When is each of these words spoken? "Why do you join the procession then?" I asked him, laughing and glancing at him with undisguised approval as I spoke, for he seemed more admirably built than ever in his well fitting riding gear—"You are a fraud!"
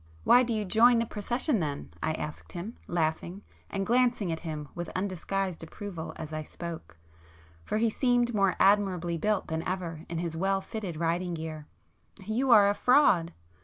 "Why 0.23 0.41
do 0.41 0.51
you 0.51 0.65
join 0.65 0.97
the 0.97 1.05
procession 1.05 1.59
then?" 1.59 1.91
I 2.01 2.13
asked 2.13 2.53
him, 2.53 2.73
laughing 2.87 3.43
and 3.69 3.85
glancing 3.85 4.31
at 4.31 4.39
him 4.39 4.67
with 4.73 4.89
undisguised 4.95 5.61
approval 5.63 6.13
as 6.15 6.33
I 6.33 6.41
spoke, 6.41 6.97
for 7.63 7.77
he 7.77 7.91
seemed 7.91 8.33
more 8.33 8.55
admirably 8.59 9.19
built 9.19 9.45
than 9.45 9.61
ever 9.61 10.07
in 10.09 10.17
his 10.17 10.35
well 10.35 10.59
fitting 10.59 10.97
riding 10.97 11.35
gear—"You 11.35 12.49
are 12.49 12.67
a 12.67 12.73
fraud!" 12.73 13.31